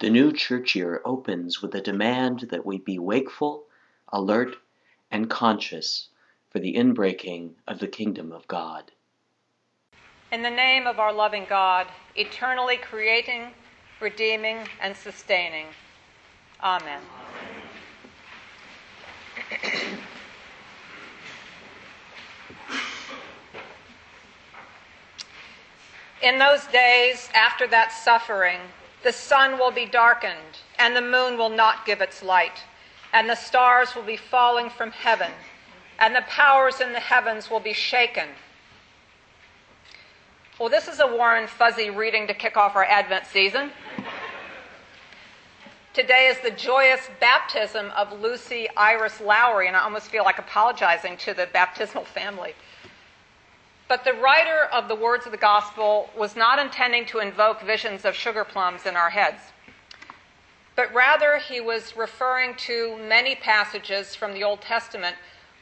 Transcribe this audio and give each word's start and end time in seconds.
The 0.00 0.08
new 0.08 0.32
church 0.32 0.74
year 0.74 1.02
opens 1.04 1.60
with 1.60 1.74
a 1.74 1.80
demand 1.82 2.48
that 2.50 2.64
we 2.64 2.78
be 2.78 2.98
wakeful, 2.98 3.64
alert, 4.10 4.56
and 5.10 5.28
conscious 5.28 6.08
for 6.48 6.58
the 6.58 6.74
inbreaking 6.74 7.50
of 7.68 7.80
the 7.80 7.86
kingdom 7.86 8.32
of 8.32 8.48
God. 8.48 8.92
In 10.32 10.40
the 10.40 10.48
name 10.48 10.86
of 10.86 10.98
our 10.98 11.12
loving 11.12 11.44
God, 11.46 11.86
eternally 12.16 12.78
creating, 12.78 13.48
redeeming, 14.00 14.56
and 14.80 14.96
sustaining. 14.96 15.66
Amen. 16.62 17.02
In 26.22 26.38
those 26.38 26.64
days, 26.68 27.28
after 27.34 27.66
that 27.66 27.92
suffering, 27.92 28.60
the 29.02 29.12
sun 29.12 29.58
will 29.58 29.70
be 29.70 29.86
darkened, 29.86 30.58
and 30.78 30.94
the 30.94 31.00
moon 31.00 31.38
will 31.38 31.48
not 31.48 31.86
give 31.86 32.00
its 32.00 32.22
light, 32.22 32.64
and 33.12 33.28
the 33.28 33.34
stars 33.34 33.94
will 33.94 34.02
be 34.02 34.16
falling 34.16 34.70
from 34.70 34.90
heaven, 34.90 35.32
and 35.98 36.14
the 36.14 36.22
powers 36.22 36.80
in 36.80 36.92
the 36.92 37.00
heavens 37.00 37.50
will 37.50 37.60
be 37.60 37.72
shaken. 37.72 38.28
Well, 40.58 40.68
this 40.68 40.88
is 40.88 41.00
a 41.00 41.06
warm 41.06 41.38
and 41.38 41.48
fuzzy 41.48 41.88
reading 41.88 42.26
to 42.26 42.34
kick 42.34 42.56
off 42.56 42.76
our 42.76 42.84
Advent 42.84 43.24
season. 43.26 43.70
Today 45.94 46.28
is 46.28 46.38
the 46.40 46.50
joyous 46.50 47.00
baptism 47.18 47.90
of 47.96 48.20
Lucy 48.20 48.68
Iris 48.76 49.20
Lowry, 49.20 49.66
and 49.66 49.76
I 49.76 49.80
almost 49.80 50.08
feel 50.08 50.22
like 50.22 50.38
apologizing 50.38 51.16
to 51.16 51.34
the 51.34 51.48
baptismal 51.52 52.04
family. 52.04 52.54
But 53.90 54.04
the 54.04 54.14
writer 54.14 54.68
of 54.72 54.86
the 54.86 54.94
words 54.94 55.26
of 55.26 55.32
the 55.32 55.36
gospel 55.36 56.10
was 56.16 56.36
not 56.36 56.60
intending 56.60 57.06
to 57.06 57.18
invoke 57.18 57.60
visions 57.60 58.04
of 58.04 58.14
sugar 58.14 58.44
plums 58.44 58.86
in 58.86 58.94
our 58.94 59.10
heads, 59.10 59.40
but 60.76 60.94
rather 60.94 61.38
he 61.38 61.60
was 61.60 61.96
referring 61.96 62.54
to 62.68 62.96
many 62.98 63.34
passages 63.34 64.14
from 64.14 64.32
the 64.32 64.44
Old 64.44 64.60
Testament 64.60 65.16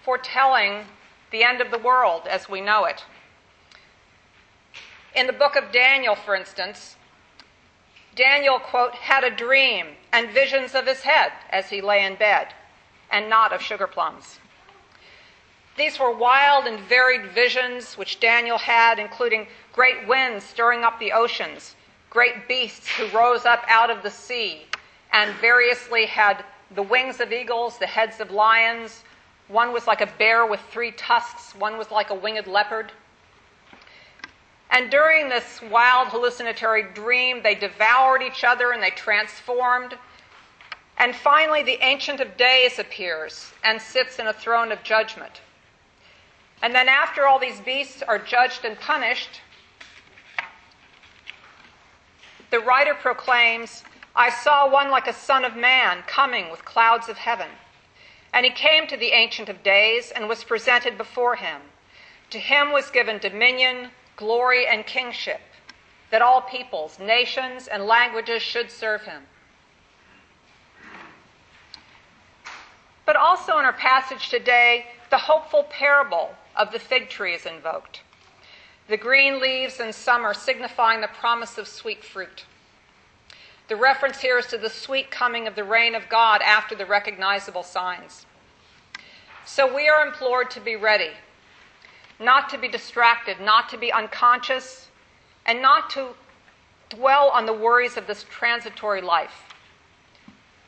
foretelling 0.05 0.85
the 1.31 1.43
end 1.43 1.63
of 1.63 1.71
the 1.71 1.79
world 1.79 2.27
as 2.29 2.51
we 2.51 2.61
know 2.61 2.85
it. 2.85 3.03
In 5.17 5.27
the 5.27 5.33
book 5.33 5.57
of 5.57 5.73
Daniel, 5.73 6.15
for 6.15 6.37
instance, 6.37 6.97
Daniel, 8.15 8.59
quote, 8.59 8.95
had 8.95 9.25
a 9.25 9.35
dream 9.35 9.87
and 10.13 10.29
visions 10.29 10.75
of 10.75 10.87
his 10.87 11.01
head 11.01 11.33
as 11.49 11.71
he 11.71 11.81
lay 11.81 12.05
in 12.05 12.15
bed, 12.15 12.49
and 13.11 13.31
not 13.31 13.55
of 13.55 13.63
sugar 13.63 13.87
plums. 13.87 14.39
These 15.79 16.01
were 16.01 16.11
wild 16.11 16.67
and 16.67 16.81
varied 16.81 17.27
visions 17.27 17.97
which 17.97 18.19
Daniel 18.19 18.59
had, 18.59 18.99
including 18.99 19.47
great 19.73 20.09
winds 20.09 20.45
stirring 20.45 20.83
up 20.83 20.99
the 20.99 21.13
oceans, 21.13 21.77
great 22.11 22.49
beasts 22.49 22.89
who 22.89 23.07
rose 23.17 23.47
up 23.47 23.63
out 23.69 23.89
of 23.89 24.03
the 24.03 24.11
sea, 24.11 24.67
and 25.13 25.33
variously 25.37 26.07
had 26.07 26.45
the 26.73 26.83
wings 26.83 27.21
of 27.21 27.33
eagles, 27.33 27.79
the 27.79 27.87
heads 27.87 28.19
of 28.19 28.33
lions. 28.33 29.05
One 29.47 29.73
was 29.73 29.87
like 29.87 30.01
a 30.01 30.13
bear 30.19 30.45
with 30.45 30.59
three 30.73 30.91
tusks, 30.91 31.55
one 31.55 31.79
was 31.79 31.93
like 31.93 32.11
a 32.11 32.15
winged 32.15 32.49
leopard. 32.49 32.91
And 34.71 34.91
during 34.91 35.29
this 35.29 35.63
wild 35.71 36.09
hallucinatory 36.09 36.93
dream, 36.93 37.45
they 37.45 37.55
devoured 37.55 38.23
each 38.23 38.43
other 38.43 38.73
and 38.73 38.83
they 38.83 38.91
transformed. 38.91 39.97
And 40.99 41.15
finally, 41.15 41.63
the 41.63 41.79
Ancient 41.85 42.19
of 42.19 42.37
Days 42.37 42.81
appears 42.81 43.53
and 43.63 43.81
sits 43.81 44.19
in 44.19 44.27
a 44.27 44.33
throne 44.33 44.73
of 44.73 44.83
judgment. 44.83 45.41
And 46.63 46.75
then, 46.75 46.89
after 46.89 47.27
all 47.27 47.39
these 47.39 47.61
beasts 47.61 48.03
are 48.03 48.19
judged 48.19 48.65
and 48.65 48.79
punished, 48.79 49.41
the 52.51 52.59
writer 52.61 52.95
proclaims, 52.95 53.85
I 54.17 54.31
saw 54.31 54.69
one 54.69 54.91
like 54.91 55.07
a 55.07 55.13
son 55.13 55.45
of 55.45 55.55
man 55.55 56.03
coming 56.07 56.51
with 56.51 56.65
clouds 56.65 57.09
of 57.09 57.19
heaven. 57.19 57.49
And 58.33 58.45
he 58.45 58.51
came 58.51 58.87
to 58.89 58.97
the 58.97 59.13
Ancient 59.13 59.49
of 59.49 59.63
Days 59.63 60.11
and 60.11 60.29
was 60.29 60.45
presented 60.45 60.99
before 60.99 61.37
him. 61.37 61.61
To 62.31 62.39
him 62.39 62.73
was 62.73 62.91
given 62.91 63.19
dominion, 63.19 63.91
glory, 64.17 64.67
and 64.67 64.85
kingship, 64.85 65.41
that 66.11 66.23
all 66.23 66.43
peoples, 66.43 66.99
nations, 66.99 67.69
and 67.69 67.87
languages 67.87 68.43
should 68.43 68.71
serve 68.71 69.03
him. 69.03 69.23
But 73.07 73.17
also 73.17 73.59
in 73.59 73.65
our 73.65 73.73
passage 73.73 74.29
today, 74.29 74.87
the 75.11 75.19
hopeful 75.19 75.65
parable 75.65 76.35
of 76.57 76.73
the 76.73 76.79
fig 76.79 77.09
tree 77.09 77.35
is 77.35 77.47
invoked. 77.47 78.03
The 78.89 78.97
green 78.97 79.41
leaves 79.41 79.81
in 79.81 79.93
summer 79.93 80.33
signifying 80.33 81.01
the 81.01 81.09
promise 81.09 81.59
of 81.59 81.69
sweet 81.69 82.05
fruit. 82.05 82.45
The 83.69 83.77
reference 83.77 84.21
here 84.21 84.39
is 84.39 84.47
to 84.47 84.59
the 84.59 84.71
sweet 84.71 85.11
coming 85.11 85.47
of 85.47 85.55
the 85.55 85.65
reign 85.65 85.95
of 85.95 86.09
God 86.09 86.41
after 86.41 86.75
the 86.75 86.87
recognizable 86.87 87.63
signs. 87.63 88.25
So 89.45 89.75
we 89.75 89.89
are 89.89 90.07
implored 90.07 90.51
to 90.53 90.61
be 90.61 90.77
ready, 90.77 91.11
not 92.19 92.49
to 92.51 92.59
be 92.59 92.69
distracted, 92.69 93.41
not 93.41 93.69
to 93.71 93.79
be 93.79 93.93
unconscious, 93.93 94.89
and 95.45 95.61
not 95.61 95.91
to 95.91 96.09
dwell 96.89 97.29
on 97.29 97.45
the 97.45 97.53
worries 97.53 97.99
of 97.99 98.07
this 98.07 98.25
transitory 98.31 99.03
life, 99.03 99.55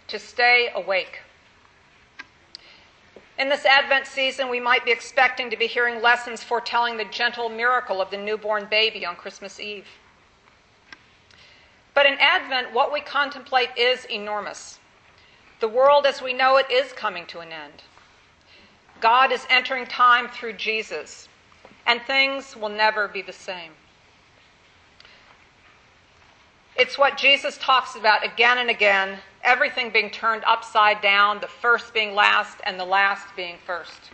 to 0.09 0.19
stay 0.19 0.71
awake. 0.75 1.21
In 3.41 3.49
this 3.49 3.65
Advent 3.65 4.07
season, 4.07 4.51
we 4.51 4.61
might 4.61 4.85
be 4.85 4.91
expecting 4.91 5.49
to 5.49 5.57
be 5.57 5.67
hearing 5.67 6.03
lessons 6.03 6.45
foretelling 6.45 6.99
the 6.99 7.07
gentle 7.07 7.49
miracle 7.49 8.03
of 8.03 8.11
the 8.11 8.19
newborn 8.19 8.67
baby 8.71 9.07
on 9.07 9.17
Christmas 9.17 9.59
Eve. 9.59 9.87
But 11.95 12.05
in 12.05 12.19
Advent, 12.21 12.75
what 12.75 12.93
we 12.93 13.01
contemplate 13.01 13.71
is 13.79 14.05
enormous. 14.05 14.79
The 15.61 15.69
world 15.69 16.05
as 16.05 16.21
we 16.21 16.35
know 16.35 16.59
it 16.59 16.71
is 16.71 16.93
coming 16.93 17.25
to 17.29 17.39
an 17.39 17.51
end. 17.51 17.83
God 19.01 19.33
is 19.33 19.47
entering 19.49 19.87
time 19.87 20.29
through 20.29 20.53
Jesus, 20.53 21.27
and 21.87 22.03
things 22.03 22.55
will 22.55 22.69
never 22.69 23.09
be 23.09 23.23
the 23.23 23.33
same. 23.33 23.73
It's 26.81 26.97
what 26.97 27.19
Jesus 27.19 27.59
talks 27.59 27.95
about 27.95 28.25
again 28.25 28.57
and 28.57 28.71
again 28.71 29.19
everything 29.45 29.91
being 29.91 30.09
turned 30.09 30.43
upside 30.47 31.03
down, 31.03 31.39
the 31.39 31.47
first 31.47 31.93
being 31.93 32.15
last, 32.15 32.57
and 32.65 32.81
the 32.81 32.87
last 32.87 33.27
being 33.37 33.57
first. 33.67 34.11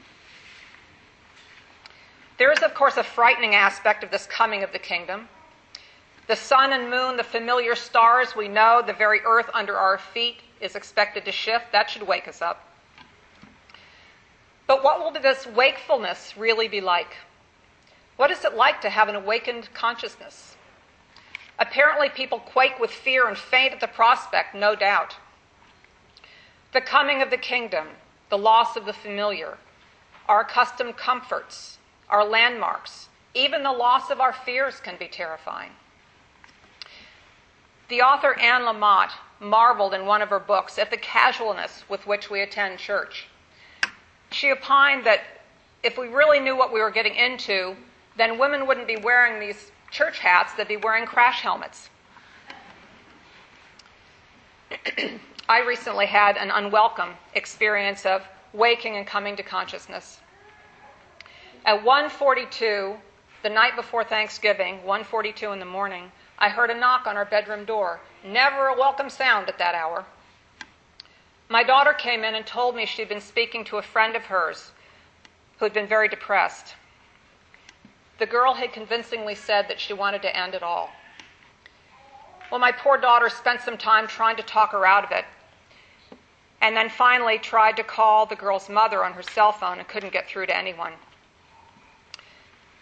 There 2.38 2.50
is, 2.50 2.58
of 2.64 2.74
course, 2.74 2.96
a 2.96 3.04
frightening 3.04 3.54
aspect 3.54 4.02
of 4.02 4.10
this 4.10 4.26
coming 4.26 4.64
of 4.64 4.72
the 4.72 4.80
kingdom. 4.80 5.28
The 6.26 6.34
sun 6.34 6.72
and 6.72 6.90
moon, 6.90 7.16
the 7.16 7.22
familiar 7.22 7.76
stars 7.76 8.34
we 8.34 8.48
know, 8.48 8.82
the 8.84 8.92
very 8.92 9.20
earth 9.20 9.48
under 9.54 9.76
our 9.76 9.98
feet 9.98 10.38
is 10.60 10.74
expected 10.74 11.24
to 11.26 11.30
shift. 11.30 11.70
That 11.70 11.88
should 11.88 12.02
wake 12.02 12.26
us 12.26 12.42
up. 12.42 12.68
But 14.66 14.82
what 14.82 14.98
will 14.98 15.12
this 15.22 15.46
wakefulness 15.46 16.36
really 16.36 16.66
be 16.66 16.80
like? 16.80 17.14
What 18.16 18.32
is 18.32 18.44
it 18.44 18.56
like 18.56 18.80
to 18.80 18.90
have 18.90 19.08
an 19.08 19.14
awakened 19.14 19.68
consciousness? 19.72 20.56
Apparently, 21.58 22.08
people 22.08 22.38
quake 22.38 22.78
with 22.78 22.90
fear 22.90 23.26
and 23.26 23.36
faint 23.36 23.72
at 23.72 23.80
the 23.80 23.86
prospect, 23.86 24.54
no 24.54 24.74
doubt. 24.74 25.16
The 26.72 26.80
coming 26.80 27.22
of 27.22 27.30
the 27.30 27.38
kingdom, 27.38 27.88
the 28.28 28.38
loss 28.38 28.76
of 28.76 28.84
the 28.84 28.92
familiar, 28.92 29.56
our 30.28 30.40
accustomed 30.40 30.96
comforts, 30.96 31.78
our 32.10 32.24
landmarks, 32.24 33.08
even 33.34 33.62
the 33.62 33.72
loss 33.72 34.10
of 34.10 34.20
our 34.20 34.32
fears 34.32 34.80
can 34.80 34.96
be 34.96 35.08
terrifying. 35.08 35.70
The 37.88 38.02
author 38.02 38.38
Anne 38.38 38.62
Lamott 38.62 39.10
marveled 39.38 39.94
in 39.94 40.06
one 40.06 40.22
of 40.22 40.30
her 40.30 40.40
books 40.40 40.78
at 40.78 40.90
the 40.90 40.96
casualness 40.96 41.84
with 41.88 42.06
which 42.06 42.30
we 42.30 42.40
attend 42.40 42.78
church. 42.78 43.28
She 44.30 44.50
opined 44.50 45.04
that 45.06 45.20
if 45.82 45.96
we 45.96 46.08
really 46.08 46.40
knew 46.40 46.56
what 46.56 46.72
we 46.72 46.80
were 46.80 46.90
getting 46.90 47.14
into, 47.14 47.76
then 48.16 48.38
women 48.38 48.66
wouldn't 48.66 48.88
be 48.88 48.96
wearing 48.96 49.38
these 49.38 49.70
church 49.90 50.18
hats, 50.18 50.52
they'd 50.54 50.68
be 50.68 50.76
wearing 50.76 51.06
crash 51.06 51.40
helmets. 51.40 51.90
I 55.48 55.60
recently 55.60 56.06
had 56.06 56.36
an 56.36 56.50
unwelcome 56.50 57.14
experience 57.34 58.04
of 58.04 58.22
waking 58.52 58.96
and 58.96 59.06
coming 59.06 59.36
to 59.36 59.42
consciousness. 59.42 60.20
At 61.64 61.82
1:42, 61.82 62.96
the 63.42 63.48
night 63.48 63.76
before 63.76 64.04
Thanksgiving, 64.04 64.80
1:42 64.82 65.52
in 65.52 65.58
the 65.58 65.64
morning, 65.64 66.10
I 66.38 66.48
heard 66.48 66.70
a 66.70 66.74
knock 66.74 67.06
on 67.06 67.16
our 67.16 67.24
bedroom 67.24 67.64
door. 67.64 68.00
Never 68.24 68.66
a 68.66 68.76
welcome 68.76 69.08
sound 69.08 69.48
at 69.48 69.58
that 69.58 69.74
hour. 69.74 70.04
My 71.48 71.62
daughter 71.62 71.92
came 71.92 72.24
in 72.24 72.34
and 72.34 72.46
told 72.46 72.74
me 72.74 72.86
she'd 72.86 73.08
been 73.08 73.20
speaking 73.20 73.64
to 73.66 73.78
a 73.78 73.82
friend 73.82 74.16
of 74.16 74.26
hers 74.26 74.72
who 75.58 75.64
had 75.64 75.72
been 75.72 75.86
very 75.86 76.08
depressed. 76.08 76.74
The 78.18 78.26
girl 78.26 78.54
had 78.54 78.72
convincingly 78.72 79.34
said 79.34 79.68
that 79.68 79.80
she 79.80 79.92
wanted 79.92 80.22
to 80.22 80.36
end 80.36 80.54
it 80.54 80.62
all. 80.62 80.90
Well, 82.50 82.60
my 82.60 82.72
poor 82.72 82.96
daughter 82.96 83.28
spent 83.28 83.60
some 83.60 83.76
time 83.76 84.06
trying 84.06 84.36
to 84.36 84.42
talk 84.42 84.72
her 84.72 84.86
out 84.86 85.04
of 85.04 85.10
it, 85.10 85.24
and 86.62 86.76
then 86.76 86.88
finally 86.88 87.38
tried 87.38 87.76
to 87.76 87.82
call 87.82 88.24
the 88.24 88.36
girl's 88.36 88.68
mother 88.68 89.04
on 89.04 89.12
her 89.12 89.22
cell 89.22 89.52
phone 89.52 89.78
and 89.78 89.88
couldn't 89.88 90.12
get 90.12 90.28
through 90.28 90.46
to 90.46 90.56
anyone. 90.56 90.92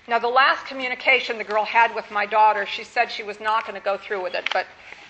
Now, 0.07 0.19
the 0.19 0.29
last 0.29 0.67
communication 0.67 1.39
the 1.39 1.45
girl 1.45 1.65
had 1.65 1.95
with 1.95 2.11
my 2.11 2.27
daughter, 2.27 2.67
she 2.67 2.85
said 2.85 3.11
she 3.11 3.23
was 3.23 3.41
not 3.41 3.67
going 3.67 3.75
to 3.75 3.85
go 3.85 3.97
through 3.97 4.23
with 4.23 4.35
it, 4.35 4.45
but 4.53 4.67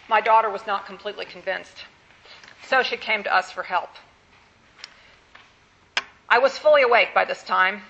my 0.08 0.20
daughter 0.20 0.48
was 0.48 0.66
not 0.66 0.86
completely 0.86 1.24
convinced. 1.24 1.84
So 2.62 2.82
she 2.82 2.96
came 2.96 3.24
to 3.24 3.34
us 3.34 3.50
for 3.50 3.64
help. 3.64 3.90
I 6.28 6.38
was 6.38 6.56
fully 6.56 6.82
awake 6.82 7.12
by 7.12 7.24
this 7.24 7.42
time. 7.42 7.82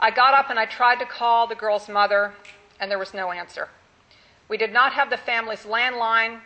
I 0.00 0.10
got 0.10 0.34
up 0.34 0.50
and 0.50 0.58
I 0.58 0.66
tried 0.66 1.00
to 1.00 1.06
call 1.06 1.46
the 1.46 1.54
girl's 1.54 1.88
mother, 1.88 2.32
and 2.78 2.90
there 2.90 2.98
was 2.98 3.14
no 3.14 3.32
answer. 3.32 3.68
We 4.48 4.56
did 4.56 4.72
not 4.72 4.92
have 4.92 5.10
the 5.10 5.16
family's 5.16 5.64
landline. 5.64 6.40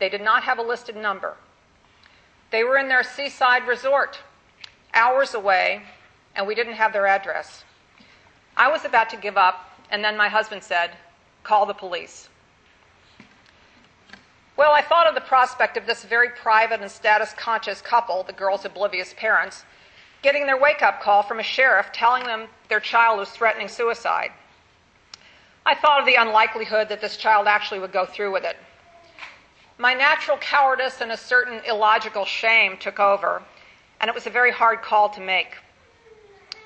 They 0.00 0.08
did 0.08 0.20
not 0.20 0.42
have 0.42 0.58
a 0.58 0.62
listed 0.62 0.96
number. 0.96 1.36
They 2.50 2.64
were 2.64 2.76
in 2.76 2.88
their 2.88 3.02
seaside 3.02 3.66
resort, 3.66 4.18
hours 4.94 5.34
away, 5.34 5.82
and 6.34 6.46
we 6.46 6.54
didn't 6.54 6.74
have 6.74 6.92
their 6.92 7.06
address. 7.06 7.64
I 8.56 8.70
was 8.70 8.84
about 8.84 9.10
to 9.10 9.16
give 9.16 9.36
up, 9.36 9.70
and 9.90 10.02
then 10.02 10.16
my 10.16 10.28
husband 10.28 10.64
said, 10.64 10.90
Call 11.44 11.66
the 11.66 11.74
police. 11.74 12.28
Well, 14.56 14.72
I 14.72 14.82
thought 14.82 15.06
of 15.06 15.14
the 15.14 15.20
prospect 15.20 15.76
of 15.76 15.86
this 15.86 16.04
very 16.04 16.30
private 16.30 16.80
and 16.80 16.90
status 16.90 17.32
conscious 17.34 17.80
couple, 17.80 18.24
the 18.24 18.32
girl's 18.32 18.64
oblivious 18.64 19.14
parents, 19.16 19.64
getting 20.22 20.46
their 20.46 20.60
wake 20.60 20.82
up 20.82 21.00
call 21.00 21.22
from 21.22 21.38
a 21.38 21.42
sheriff 21.42 21.90
telling 21.92 22.24
them 22.24 22.48
their 22.68 22.80
child 22.80 23.18
was 23.18 23.30
threatening 23.30 23.68
suicide. 23.68 24.30
I 25.64 25.74
thought 25.74 26.00
of 26.00 26.06
the 26.06 26.14
unlikelihood 26.14 26.88
that 26.88 27.00
this 27.00 27.16
child 27.16 27.46
actually 27.46 27.80
would 27.80 27.92
go 27.92 28.06
through 28.06 28.32
with 28.32 28.44
it. 28.44 28.56
My 29.76 29.94
natural 29.94 30.38
cowardice 30.38 31.00
and 31.00 31.12
a 31.12 31.16
certain 31.16 31.60
illogical 31.66 32.24
shame 32.24 32.78
took 32.78 32.98
over, 32.98 33.42
and 34.00 34.08
it 34.08 34.14
was 34.14 34.26
a 34.26 34.30
very 34.30 34.50
hard 34.50 34.82
call 34.82 35.08
to 35.10 35.20
make. 35.20 35.56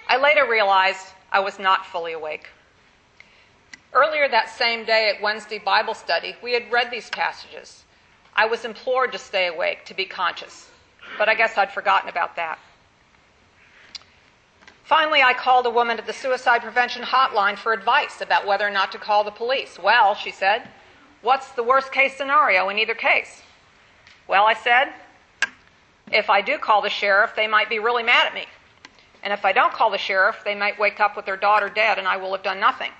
I 0.06 0.16
later 0.16 0.48
realized 0.48 1.08
I 1.30 1.40
was 1.40 1.58
not 1.58 1.84
fully 1.84 2.12
awake. 2.12 2.48
Earlier 3.92 4.28
that 4.28 4.48
same 4.48 4.86
day 4.86 5.12
at 5.14 5.22
Wednesday 5.22 5.58
Bible 5.58 5.94
study, 5.94 6.34
we 6.42 6.54
had 6.54 6.72
read 6.72 6.90
these 6.90 7.10
passages. 7.10 7.84
I 8.34 8.46
was 8.46 8.64
implored 8.64 9.12
to 9.12 9.18
stay 9.18 9.48
awake, 9.48 9.84
to 9.86 9.94
be 9.94 10.06
conscious, 10.06 10.70
but 11.18 11.28
I 11.28 11.34
guess 11.34 11.58
I'd 11.58 11.72
forgotten 11.72 12.08
about 12.08 12.36
that. 12.36 12.58
Finally, 14.92 15.22
I 15.22 15.32
called 15.32 15.64
a 15.64 15.70
woman 15.70 15.98
at 15.98 16.04
the 16.04 16.12
suicide 16.12 16.60
prevention 16.60 17.02
hotline 17.02 17.56
for 17.56 17.72
advice 17.72 18.20
about 18.20 18.46
whether 18.46 18.66
or 18.66 18.70
not 18.70 18.92
to 18.92 18.98
call 18.98 19.24
the 19.24 19.30
police. 19.30 19.78
Well, 19.78 20.14
she 20.14 20.30
said, 20.30 20.68
what's 21.22 21.50
the 21.52 21.62
worst 21.62 21.90
case 21.92 22.14
scenario 22.14 22.68
in 22.68 22.78
either 22.78 22.94
case? 22.94 23.40
Well, 24.28 24.44
I 24.44 24.52
said, 24.52 24.92
if 26.12 26.28
I 26.28 26.42
do 26.42 26.58
call 26.58 26.82
the 26.82 26.90
sheriff, 26.90 27.32
they 27.34 27.46
might 27.46 27.70
be 27.70 27.78
really 27.78 28.02
mad 28.02 28.26
at 28.26 28.34
me. 28.34 28.44
And 29.22 29.32
if 29.32 29.46
I 29.46 29.52
don't 29.52 29.72
call 29.72 29.90
the 29.90 29.96
sheriff, 29.96 30.42
they 30.44 30.54
might 30.54 30.78
wake 30.78 31.00
up 31.00 31.16
with 31.16 31.24
their 31.24 31.38
daughter 31.38 31.70
dead 31.70 31.98
and 31.98 32.06
I 32.06 32.18
will 32.18 32.32
have 32.32 32.42
done 32.42 32.60
nothing. 32.60 32.92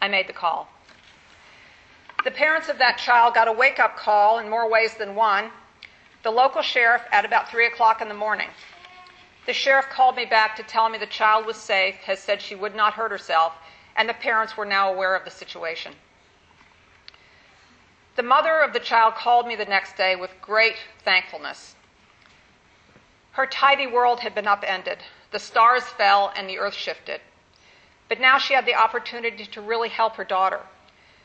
I 0.00 0.08
made 0.08 0.26
the 0.26 0.32
call. 0.32 0.70
The 2.24 2.30
parents 2.30 2.70
of 2.70 2.78
that 2.78 2.96
child 2.96 3.34
got 3.34 3.46
a 3.46 3.52
wake 3.52 3.78
up 3.78 3.94
call 3.98 4.38
in 4.38 4.48
more 4.48 4.70
ways 4.70 4.94
than 4.94 5.14
one. 5.14 5.50
The 6.22 6.30
local 6.30 6.62
sheriff 6.62 7.02
at 7.12 7.26
about 7.26 7.50
3 7.50 7.66
o'clock 7.66 8.00
in 8.00 8.08
the 8.08 8.14
morning. 8.14 8.48
The 9.50 9.54
sheriff 9.54 9.88
called 9.88 10.14
me 10.14 10.26
back 10.26 10.54
to 10.54 10.62
tell 10.62 10.88
me 10.88 10.96
the 10.96 11.06
child 11.06 11.44
was 11.44 11.56
safe, 11.56 11.96
has 12.04 12.22
said 12.22 12.40
she 12.40 12.54
would 12.54 12.72
not 12.72 12.94
hurt 12.94 13.10
herself, 13.10 13.52
and 13.96 14.08
the 14.08 14.14
parents 14.14 14.56
were 14.56 14.64
now 14.64 14.88
aware 14.92 15.16
of 15.16 15.24
the 15.24 15.30
situation. 15.32 15.96
The 18.14 18.22
mother 18.22 18.60
of 18.60 18.72
the 18.72 18.78
child 18.78 19.16
called 19.16 19.48
me 19.48 19.56
the 19.56 19.64
next 19.64 19.96
day 19.96 20.14
with 20.14 20.40
great 20.40 20.76
thankfulness. 21.04 21.74
Her 23.32 23.44
tidy 23.44 23.88
world 23.88 24.20
had 24.20 24.36
been 24.36 24.46
upended. 24.46 25.02
The 25.32 25.40
stars 25.40 25.82
fell 25.82 26.32
and 26.36 26.48
the 26.48 26.60
earth 26.60 26.74
shifted. 26.74 27.20
But 28.08 28.20
now 28.20 28.38
she 28.38 28.54
had 28.54 28.66
the 28.66 28.76
opportunity 28.76 29.44
to 29.46 29.60
really 29.60 29.88
help 29.88 30.14
her 30.14 30.22
daughter. 30.24 30.60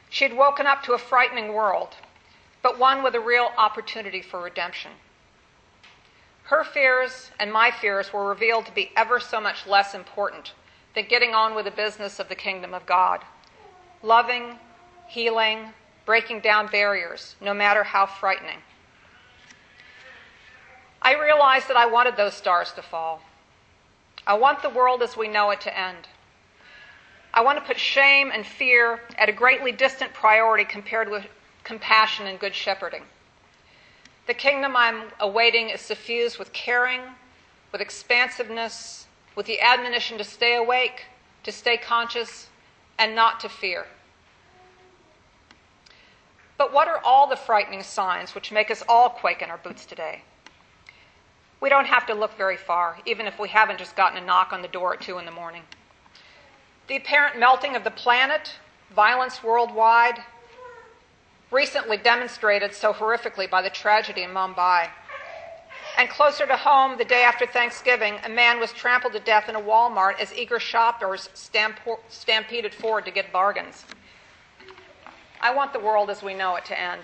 She 0.10 0.24
had 0.24 0.33
woken 0.33 0.66
up 0.66 0.81
to 0.86 0.94
a 0.94 0.98
frightening 0.98 1.54
world, 1.54 1.95
but 2.63 2.80
one 2.80 3.04
with 3.04 3.13
a 3.13 3.19
real 3.19 3.51
opportunity 3.56 4.24
for 4.24 4.42
redemption. 4.42 4.94
Her 6.46 6.64
fears 6.64 7.32
and 7.40 7.52
my 7.52 7.72
fears 7.72 8.14
were 8.14 8.30
revealed 8.30 8.68
to 8.68 8.72
be 8.72 8.92
ever 8.96 9.20
so 9.20 9.42
much 9.42 9.66
less 9.66 9.96
important 9.96 10.54
than 10.94 11.08
getting 11.08 11.34
on 11.34 11.56
with 11.56 11.66
the 11.66 11.72
business 11.72 12.20
of 12.20 12.30
the 12.30 12.36
kingdom 12.36 12.74
of 12.74 12.86
God. 12.86 13.22
Loving, 14.04 14.60
healing, 15.08 15.74
breaking 16.06 16.42
down 16.42 16.68
barriers, 16.68 17.36
no 17.42 17.54
matter 17.54 17.84
how 17.84 18.06
frightening. 18.06 18.60
I 21.02 21.16
realized 21.16 21.68
that 21.68 21.78
I 21.78 21.88
wanted 21.88 22.16
those 22.16 22.36
stars 22.36 22.72
to 22.74 22.82
fall. 22.84 23.22
I 24.28 24.36
want 24.36 24.62
the 24.62 24.70
world 24.70 25.02
as 25.02 25.18
we 25.18 25.28
know 25.28 25.50
it 25.50 25.62
to 25.62 25.78
end. 25.78 26.08
I 27.34 27.42
want 27.42 27.58
to 27.58 27.66
put 27.66 27.80
shame 27.80 28.32
and 28.32 28.46
fear 28.46 29.02
at 29.18 29.30
a 29.30 29.34
greatly 29.34 29.72
distant 29.72 30.14
priority 30.14 30.64
compared 30.64 31.10
with 31.10 31.26
compassion 31.64 32.28
and 32.28 32.40
good 32.40 32.54
shepherding. 32.54 33.04
The 34.27 34.33
kingdom 34.33 34.75
I'm 34.75 35.04
awaiting 35.19 35.69
is 35.69 35.81
suffused 35.81 36.39
with 36.39 36.51
caring, 36.54 37.01
with 37.72 37.81
expansiveness, 37.81 39.07
with 39.36 39.45
the 39.45 39.62
admonition 39.62 40.18
to 40.18 40.24
stay 40.24 40.56
awake, 40.56 41.06
to 41.44 41.51
stay 41.51 41.77
conscious, 41.77 42.48
and 42.98 43.13
not 43.16 43.39
to 43.42 43.50
fear. 43.50 43.86
But 46.57 46.74
what 46.74 46.88
are 46.88 47.01
all 47.04 47.27
the 47.27 47.36
frightening 47.36 47.83
signs 47.83 48.33
which 48.33 48.51
make 48.51 48.72
us 48.72 48.81
all 48.88 49.10
quake 49.10 49.42
in 49.42 49.50
our 49.50 49.57
boots 49.57 49.86
today? 49.86 50.22
We 51.60 51.69
don't 51.69 51.86
have 51.86 52.06
to 52.07 52.13
look 52.13 52.38
very 52.38 52.57
far, 52.57 53.00
even 53.06 53.27
if 53.27 53.38
we 53.38 53.50
haven't 53.50 53.80
just 53.80 53.95
gotten 53.95 54.22
a 54.22 54.25
knock 54.25 54.54
on 54.54 54.62
the 54.62 54.68
door 54.68 54.94
at 54.94 55.01
2 55.01 55.18
in 55.18 55.25
the 55.25 55.31
morning 55.31 55.63
the 56.88 56.95
apparent 56.95 57.39
melting 57.39 57.75
of 57.75 57.83
the 57.83 57.92
planet, 57.92 58.54
violence 58.95 59.44
worldwide, 59.44 60.24
recently 61.52 61.98
demonstrated 61.98 62.74
so 62.74 62.94
horrifically 62.94 63.50
by 63.50 63.62
the 63.62 63.70
tragedy 63.70 64.24
in 64.24 64.32
Mumbai. 64.32 64.90
And 65.98 66.10
closer 66.10 66.46
to 66.46 66.58
home, 66.58 66.98
the 66.98 67.06
day 67.06 67.24
after 67.24 67.46
Thanksgiving, 67.46 68.16
a 68.26 68.30
man 68.30 68.60
was 68.60 68.74
trampled 68.74 69.14
to 69.14 69.20
death 69.20 69.48
in 69.48 69.56
a 69.56 69.62
Walmart 69.62 70.20
as 70.20 70.34
eager 70.34 70.60
shoppers 70.60 71.30
stampeded 71.34 72.74
forward 72.74 73.06
to 73.06 73.12
get 73.12 73.32
bargains. 73.32 73.86
I 75.40 75.54
want 75.54 75.72
the 75.72 75.80
world 75.80 76.10
as 76.10 76.22
we 76.22 76.34
know 76.34 76.56
it 76.56 76.66
to 76.66 76.80
end. 76.80 77.04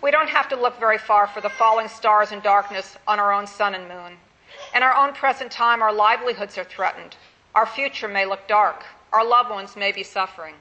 We 0.00 0.10
don't 0.10 0.28
have 0.28 0.48
to 0.48 0.56
look 0.56 0.80
very 0.80 0.98
far 0.98 1.26
for 1.26 1.40
the 1.40 1.50
falling 1.50 1.88
stars 1.88 2.32
and 2.32 2.42
darkness 2.42 2.96
on 3.06 3.20
our 3.20 3.32
own 3.32 3.46
sun 3.46 3.74
and 3.74 3.86
moon. 3.88 4.16
In 4.74 4.82
our 4.82 4.94
own 4.94 5.14
present 5.14 5.52
time, 5.52 5.82
our 5.82 5.92
livelihoods 5.92 6.56
are 6.56 6.64
threatened. 6.64 7.16
Our 7.54 7.66
future 7.66 8.08
may 8.08 8.24
look 8.24 8.48
dark. 8.48 8.84
Our 9.12 9.26
loved 9.26 9.50
ones 9.50 9.76
may 9.76 9.92
be 9.92 10.02
suffering. 10.02 10.54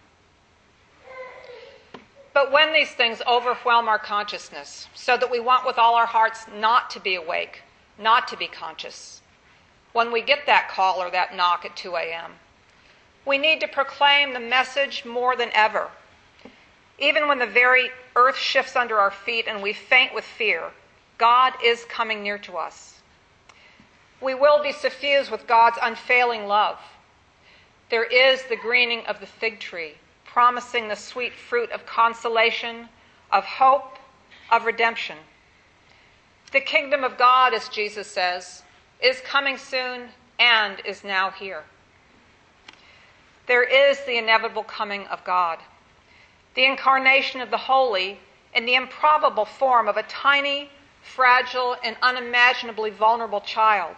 But 2.33 2.51
when 2.51 2.73
these 2.73 2.91
things 2.91 3.21
overwhelm 3.27 3.87
our 3.87 3.99
consciousness, 3.99 4.87
so 4.93 5.17
that 5.17 5.31
we 5.31 5.39
want 5.39 5.65
with 5.65 5.77
all 5.77 5.95
our 5.95 6.05
hearts 6.05 6.45
not 6.55 6.89
to 6.91 6.99
be 6.99 7.15
awake, 7.15 7.61
not 7.97 8.27
to 8.29 8.37
be 8.37 8.47
conscious, 8.47 9.21
when 9.93 10.11
we 10.11 10.21
get 10.21 10.45
that 10.45 10.69
call 10.69 11.01
or 11.01 11.11
that 11.11 11.35
knock 11.35 11.65
at 11.65 11.75
2 11.75 11.95
a.m., 11.95 12.33
we 13.25 13.37
need 13.37 13.59
to 13.59 13.67
proclaim 13.67 14.33
the 14.33 14.39
message 14.39 15.05
more 15.05 15.35
than 15.35 15.49
ever. 15.53 15.89
Even 16.97 17.27
when 17.27 17.39
the 17.39 17.45
very 17.45 17.91
earth 18.15 18.37
shifts 18.37 18.75
under 18.75 18.97
our 18.97 19.11
feet 19.11 19.45
and 19.47 19.61
we 19.61 19.73
faint 19.73 20.13
with 20.13 20.23
fear, 20.23 20.71
God 21.17 21.53
is 21.63 21.85
coming 21.85 22.23
near 22.23 22.37
to 22.39 22.57
us 22.57 22.91
we 24.21 24.35
will 24.35 24.61
be 24.61 24.71
suffused 24.71 25.31
with 25.31 25.47
God's 25.47 25.79
unfailing 25.81 26.45
love. 26.45 26.77
There 27.89 28.03
is 28.03 28.43
the 28.43 28.55
greening 28.55 29.05
of 29.07 29.19
the 29.19 29.25
fig 29.25 29.59
tree, 29.59 29.95
promising 30.33 30.87
the 30.87 30.95
sweet 30.95 31.33
fruit 31.33 31.69
of 31.71 31.85
consolation, 31.85 32.87
of 33.31 33.43
hope, 33.43 33.97
of 34.49 34.65
redemption. 34.65 35.17
The 36.51 36.61
kingdom 36.61 37.03
of 37.03 37.17
God, 37.17 37.53
as 37.53 37.67
Jesus 37.67 38.07
says, 38.07 38.63
is 39.03 39.19
coming 39.21 39.57
soon 39.57 40.09
and 40.39 40.81
is 40.85 41.03
now 41.03 41.31
here. 41.31 41.63
There 43.47 43.63
is 43.63 43.99
the 44.05 44.17
inevitable 44.17 44.63
coming 44.63 45.05
of 45.07 45.23
God, 45.25 45.59
the 46.53 46.65
incarnation 46.65 47.41
of 47.41 47.51
the 47.51 47.57
holy 47.57 48.19
in 48.53 48.65
the 48.65 48.75
improbable 48.75 49.45
form 49.45 49.87
of 49.87 49.97
a 49.97 50.03
tiny, 50.03 50.69
fragile, 51.01 51.75
and 51.83 51.97
unimaginably 52.01 52.91
vulnerable 52.91 53.41
child 53.41 53.95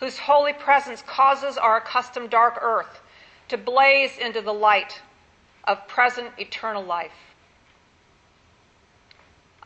whose 0.00 0.18
holy 0.18 0.52
presence 0.52 1.02
causes 1.02 1.56
our 1.56 1.76
accustomed 1.76 2.30
dark 2.30 2.58
earth 2.60 3.00
to 3.48 3.56
blaze 3.56 4.18
into 4.18 4.40
the 4.40 4.52
light 4.52 5.00
of 5.66 5.86
present 5.88 6.30
eternal 6.38 6.82
life. 6.82 7.12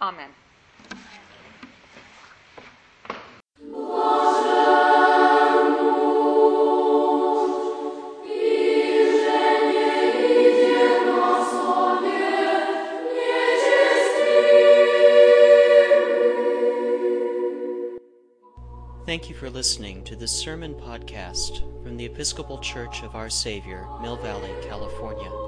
Amen. 0.01 0.31
Thank 19.09 19.31
you 19.31 19.35
for 19.35 19.49
listening 19.49 20.05
to 20.05 20.17
this 20.17 20.31
sermon 20.31 20.75
podcast 20.75 21.61
from 21.83 21.97
the 21.97 22.05
Episcopal 22.05 22.59
Church 22.59 23.03
of 23.03 23.15
Our 23.15 23.31
Savior, 23.31 23.89
Mill 24.03 24.17
Valley, 24.17 24.53
California. 24.69 25.48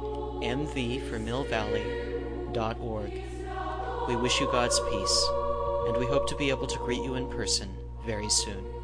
M 0.41 0.65
V 0.65 0.99
for 0.99 1.19
Mill 1.19 1.43
Valley 1.43 1.85
dot 2.51 2.77
org. 2.79 3.11
We 4.07 4.15
wish 4.15 4.39
you 4.41 4.47
God's 4.51 4.79
peace, 4.89 5.29
and 5.87 5.97
we 5.97 6.07
hope 6.07 6.27
to 6.29 6.35
be 6.35 6.49
able 6.49 6.65
to 6.65 6.79
greet 6.79 7.03
you 7.03 7.13
in 7.13 7.29
person 7.29 7.69
very 8.03 8.29
soon. 8.29 8.80